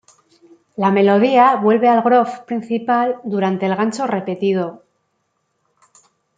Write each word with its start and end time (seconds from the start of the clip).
La 0.77 0.89
melodía 0.89 1.57
vuelve 1.57 1.87
al 1.87 2.01
"groove" 2.01 2.43
principal 2.47 3.21
durante 3.23 3.67
el 3.67 3.75
gancho 3.75 4.07
repetido. 4.07 4.83